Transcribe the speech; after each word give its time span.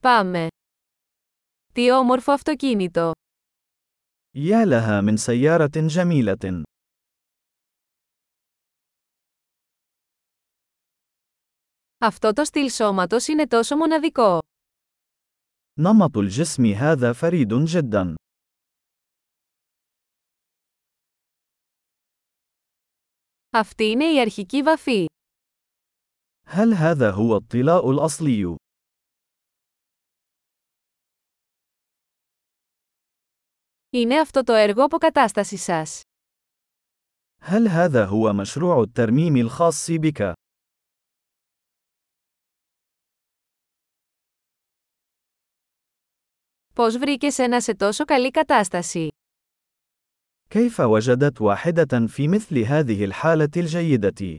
Πάμε. 0.00 0.46
Τι 1.72 1.90
όμορφο 1.92 2.32
αυτοκίνητο. 2.32 3.12
يا 4.36 4.64
لها 4.64 5.00
من 5.00 5.16
سيارة 5.16 5.70
جميلة. 5.86 6.62
Αυτό 11.98 12.32
το 12.32 12.44
στυλ 12.44 12.70
σώματος 12.70 13.26
είναι 13.26 13.46
τόσο 13.46 13.76
μοναδικό. 13.76 14.38
نمط 15.80 16.16
الجسم 16.16 16.64
هذا 16.64 17.12
فريد 17.12 17.54
جدا. 17.54 18.14
Αυτή 23.50 23.84
είναι 23.84 24.12
η 24.12 24.20
αρχική 24.20 24.62
βαφή. 24.62 25.06
هل 26.46 26.72
هذا 26.74 27.10
هو 27.10 27.36
الطلاء 27.36 27.90
الأصلي؟ 27.90 28.56
Είναι 33.97 34.19
αυτό 34.19 34.43
το 34.43 34.53
έργο 34.53 34.83
αποκατάστασης 34.83 35.63
σας. 35.63 36.01
هل 37.41 37.67
هذا 37.67 38.05
هو 38.05 38.33
مشروع 38.33 38.81
الترميم 38.81 39.35
الخاص 39.35 39.91
بك؟ 39.91 40.33
Πώς 46.75 46.97
βρήκες 46.97 47.37
ένα 47.37 47.61
σε 47.61 47.75
τόσο 47.75 48.05
καλή 48.05 48.31
κατάσταση. 48.31 49.07
كيف 50.49 50.79
وجدت 50.79 51.41
واحدة 51.41 52.07
في 52.07 52.27
مثل 52.27 52.59
هذه 52.59 53.03
الحالة 53.03 53.49
الجيدة؟ 53.55 54.37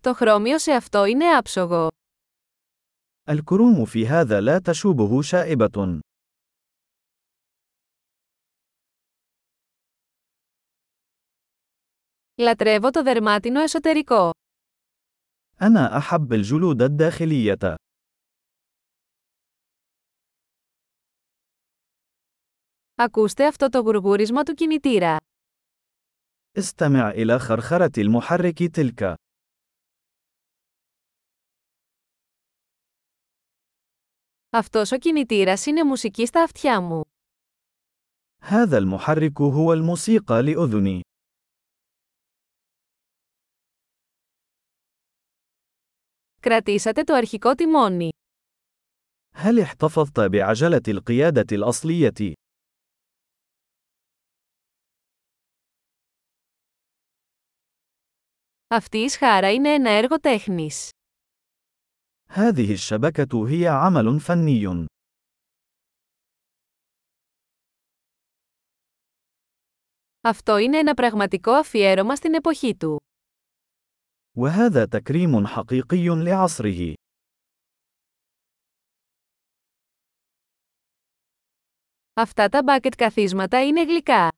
Το 0.00 0.14
χρώμιο 0.14 0.58
σε 0.58 0.72
αυτό 0.72 1.04
είναι 1.04 1.36
άψογο. 1.36 1.88
الكروم 3.28 3.84
في 3.84 4.06
هذا 4.06 4.40
لا 4.40 4.58
تشوبه 4.58 5.22
شائبة. 5.22 6.00
Λατρεύω 12.40 12.90
το 12.90 13.02
δερμάτινο 13.02 13.60
εσωτερικό. 13.60 14.30
أنا 15.60 15.96
أحب 15.96 16.32
الجلود 16.32 16.82
الداخلية. 16.82 17.76
Ακούστε 22.94 23.46
αυτό 23.46 23.68
το 23.68 23.78
γουργούρισμα 23.78 24.42
του 24.42 24.54
κινητήρα. 24.54 25.16
استمع 26.58 27.10
إلى 27.10 27.38
خرخرة 27.38 27.90
المحرك 27.98 28.62
تلك. 28.62 29.14
Αυτός 34.52 34.92
ο 34.92 34.98
κινητήρας 34.98 35.66
είναι 35.66 35.84
μουσική 35.84 36.26
στα 36.26 36.42
αυτιά 36.42 36.80
μου. 36.80 37.02
هذا 38.40 38.78
المحرك 38.78 39.40
هو 39.40 39.72
الموسيقى 39.72 40.42
لأذني. 40.42 41.00
Κρατήσατε 46.40 47.02
το 47.02 47.14
αρχικό 47.14 47.54
τιμόνι. 47.54 48.08
هل 49.34 49.60
احتفظت 49.60 50.20
بعجلة 50.20 50.82
القيادة 50.88 51.56
الأصلية؟ 51.56 52.34
Αυτή 58.66 58.98
η 58.98 59.08
σχάρα 59.08 59.52
είναι 59.52 59.72
ένα 59.74 59.90
έργο 59.90 60.20
τέχνης. 60.20 60.88
هذه 62.32 62.72
الشبكة 62.72 63.48
هي 63.48 63.68
عمل 63.68 64.20
فني. 64.20 64.86
Αυτό 70.20 70.56
είναι 70.56 70.78
ένα 70.78 70.94
πραγματικό 70.94 71.52
αφιέρωμα 71.52 72.16
στην 72.16 72.34
εποχή 72.34 72.76
του. 72.76 73.00
وهذا 74.36 74.84
تكريم 74.84 75.46
حقيقي 75.46 76.08
لعصره. 76.08 76.94
Αυτά 82.14 82.48
τα 82.48 82.62
μπάκετ 82.62 82.94
καθίσματα 82.94 83.66
είναι 83.66 83.84
γλυκά. 83.84 84.28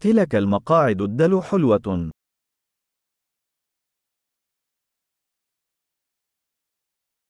تلك 0.00 0.34
المقاعد 0.34 1.00
الدلو 1.00 1.42
حلوة. 1.42 2.10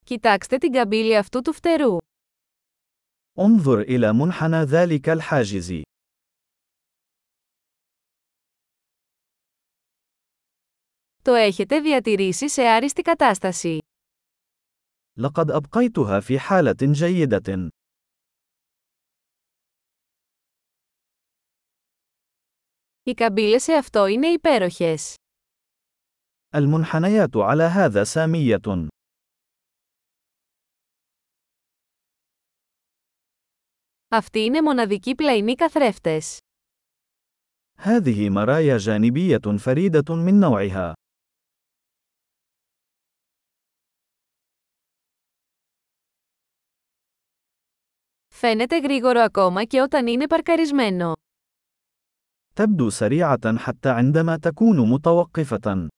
Κοιτάξτε 0.05 0.59
την 0.59 0.73
καμπύλη 0.73 1.17
αυτού 1.17 1.41
του 1.43 1.53
φτερού. 1.53 1.97
انظر 3.39 3.81
إلى 3.81 4.13
منحنى 4.13 4.63
ذلك 4.65 5.09
الحاجز. 5.09 5.83
Το 11.23 11.33
έχετε 11.35 11.81
διατηρήσει 11.81 12.49
σε 12.49 12.63
άριστη 12.63 13.03
κατάσταση. 13.03 13.79
لقد 15.19 15.51
أبقيتها 15.51 16.21
في 16.21 16.39
حالة 16.39 16.77
جيدة. 16.83 17.69
Οι 23.03 23.13
καμπύλες 23.15 23.63
σε 23.63 23.73
αυτό 23.73 24.07
είναι 24.07 24.27
υπέροχες. 24.29 25.15
المنحنيات 26.55 27.37
على 27.37 27.63
هذا 27.63 28.05
سامية. 28.05 28.89
Αυτοί 34.13 34.41
είναι 34.41 34.63
μοναδικοί 34.63 35.15
πλαϊνοί 35.15 35.55
καθρέφτες. 35.55 36.39
هذه 37.77 38.31
مرايا 38.31 38.77
جانبية 38.77 39.57
فريدة 39.59 40.15
من 40.15 40.41
نوعها. 40.41 40.93
Φαίνεται 48.29 48.79
γρήγορο 48.79 49.21
ακόμα 49.21 49.65
και 49.65 49.81
όταν 49.81 50.07
είναι 50.07 50.27
παρκαρισμένο. 50.27 51.13
تبدو 52.55 52.91
سريعة 52.91 53.57
حتى 53.59 53.89
عندما 53.89 54.37
تكون 54.37 54.89
متوقفة. 54.89 55.89